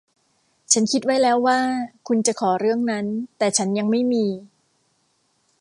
[0.73, 1.59] ฉันคิดไว้แล้วว่า
[2.07, 3.05] คุณจะขอเรื่องนั้น
[3.37, 4.25] แต่ฉันยังไม่มี